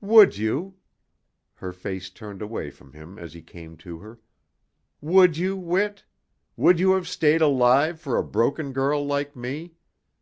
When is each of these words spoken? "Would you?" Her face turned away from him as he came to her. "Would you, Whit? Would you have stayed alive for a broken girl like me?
"Would 0.00 0.38
you?" 0.38 0.76
Her 1.56 1.70
face 1.70 2.08
turned 2.08 2.40
away 2.40 2.70
from 2.70 2.94
him 2.94 3.18
as 3.18 3.34
he 3.34 3.42
came 3.42 3.76
to 3.76 3.98
her. 3.98 4.18
"Would 5.02 5.36
you, 5.36 5.54
Whit? 5.54 6.02
Would 6.56 6.80
you 6.80 6.92
have 6.92 7.06
stayed 7.06 7.42
alive 7.42 8.00
for 8.00 8.16
a 8.16 8.24
broken 8.24 8.72
girl 8.72 9.04
like 9.04 9.36
me? 9.36 9.74